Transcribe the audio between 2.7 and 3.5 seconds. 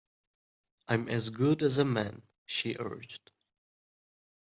urged.